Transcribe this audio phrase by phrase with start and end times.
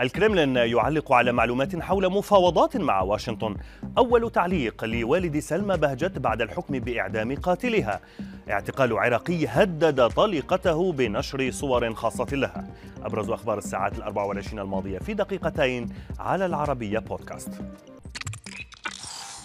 [0.00, 3.56] الكرملين يعلق على معلومات حول مفاوضات مع واشنطن.
[3.98, 8.00] أول تعليق لوالد سلمى بهجت بعد الحكم بإعدام قاتلها.
[8.50, 12.66] اعتقال عراقي هدد طليقته بنشر صور خاصة لها.
[13.02, 17.50] أبرز أخبار الساعات الأربع والعشرين الماضية في دقيقتين على العربية بودكاست.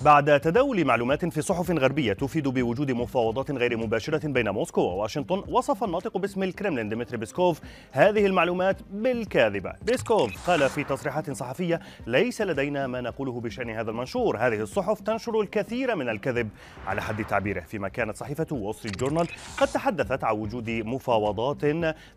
[0.00, 5.84] بعد تداول معلومات في صحف غربية تفيد بوجود مفاوضات غير مباشرة بين موسكو وواشنطن وصف
[5.84, 7.60] الناطق باسم الكرملين ديمتري بيسكوف
[7.92, 9.72] هذه المعلومات بالكاذبة.
[9.82, 14.36] بيسكوف قال في تصريحات صحفية ليس لدينا ما نقوله بشأن هذا المنشور.
[14.36, 16.48] هذه الصحف تنشر الكثير من الكذب.
[16.86, 21.64] على حد تعبيره فيما كانت صحيفة وول ستريت جورنال قد تحدثت عن وجود مفاوضات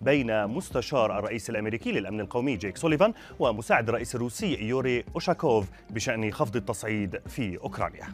[0.00, 6.56] بين مستشار الرئيس الأمريكي للأمن القومي جيك سوليفان ومساعد الرئيس الروسي يوري أوشاكوف بشأن خفض
[6.56, 8.08] التصعيد في أوكرانيا.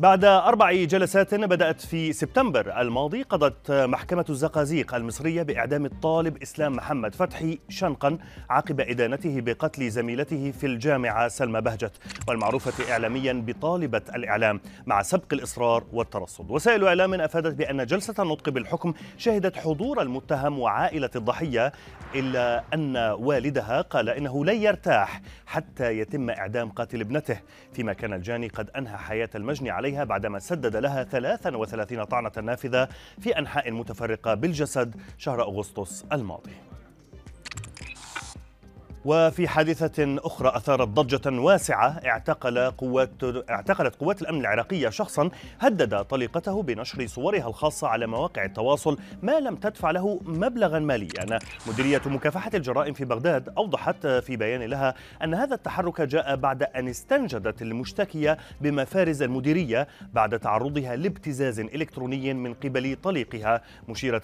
[0.00, 7.14] بعد أربع جلسات بدأت في سبتمبر الماضي قضت محكمة الزقازيق المصرية بإعدام الطالب إسلام محمد
[7.14, 8.18] فتحي شنقا
[8.50, 11.92] عقب إدانته بقتل زميلته في الجامعة سلمى بهجت
[12.28, 16.50] والمعروفة إعلاميا بطالبة الإعلام مع سبق الإصرار والترصد.
[16.50, 21.72] وسائل إعلام أفادت بأن جلسة النطق بالحكم شهدت حضور المتهم وعائلة الضحية
[22.14, 27.40] إلا أن والدها قال إنه لن يرتاح حتى يتم إعدام قاتل ابنته.
[27.72, 32.88] فيما كان الجاني قد أنهى حياة المجني عليه عليها بعدما سدد لها 33 طعنة نافذة
[33.20, 36.52] في أنحاء متفرقة بالجسد شهر أغسطس الماضي.
[39.04, 43.10] وفي حادثة أخرى أثارت ضجة واسعة اعتقل قوات
[43.50, 49.56] اعتقلت قوات الأمن العراقية شخصا هدد طليقته بنشر صورها الخاصة على مواقع التواصل ما لم
[49.56, 51.38] تدفع له مبلغا ماليا.
[51.66, 56.88] مديرية مكافحة الجرائم في بغداد أوضحت في بيان لها أن هذا التحرك جاء بعد أن
[56.88, 64.22] استنجدت المشتكية بمفارز المديرية بعد تعرضها لابتزاز إلكتروني من قبل طليقها مشيرة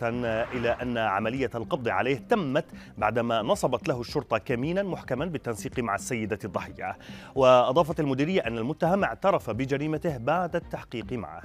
[0.52, 2.64] إلى أن عملية القبض عليه تمت
[2.98, 6.98] بعدما نصبت له الشرطة كمينا محكما بالتنسيق مع السيدة الضحية.
[7.34, 11.42] وأضافت المديرية أن المتهم اعترف بجريمته بعد التحقيق معه.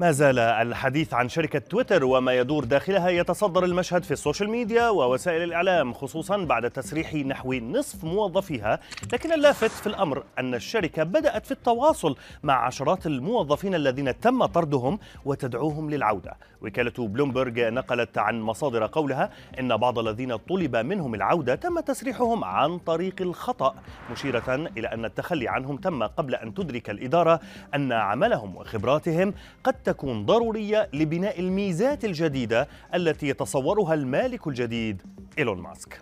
[0.00, 5.42] ما زال الحديث عن شركة تويتر وما يدور داخلها يتصدر المشهد في السوشيال ميديا ووسائل
[5.42, 8.80] الإعلام خصوصا بعد تسريح نحو نصف موظفيها.
[9.12, 14.98] لكن اللافت في الأمر أن الشركة بدأت في التواصل مع عشرات الموظفين الذين تم طردهم
[15.24, 16.36] وتدعوهم للعودة.
[16.62, 19.30] وكالة بلومبرج نقلت عن مصادر قولها
[19.60, 23.74] إن بعض الذين طلب منهم العودة تم تسريحهم عن طريق الخطأ
[24.12, 27.40] مشيرة إلى أن التخلي عنهم تم قبل أن تدرك الإدارة
[27.74, 35.02] أن عملهم وخبراتهم قد تكون ضرورية لبناء الميزات الجديدة التي يتصورها المالك الجديد
[35.38, 36.00] إيلون ماسك.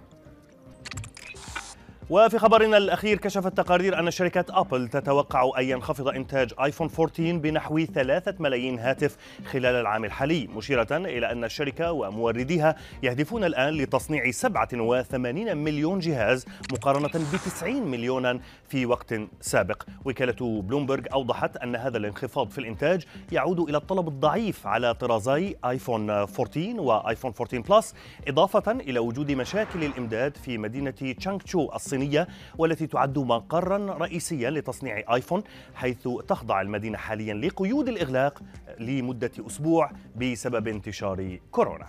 [2.10, 7.84] وفي خبرنا الأخير كشفت تقارير أن شركة أبل تتوقع أن ينخفض إنتاج آيفون 14 بنحو
[7.84, 15.56] 3 ملايين هاتف خلال العام الحالي مشيرة إلى أن الشركة ومورديها يهدفون الآن لتصنيع 87
[15.56, 19.82] مليون جهاز مقارنة ب 90 مليونا في وقت سابق.
[20.04, 26.10] وكالة بلومبرغ أوضحت أن هذا الانخفاض في الإنتاج يعود إلى الطلب الضعيف على طرازي آيفون
[26.10, 27.94] 14 وآيفون 14 بلس
[28.28, 31.93] إضافة إلى وجود مشاكل الإمداد في مدينة تشانغتشو الصينية.
[31.94, 32.28] الصينية
[32.58, 35.42] والتي تعد مقرا رئيسيا لتصنيع آيفون
[35.74, 38.42] حيث تخضع المدينة حاليا لقيود الإغلاق
[38.80, 41.86] لمدة أسبوع بسبب انتشار كورونا.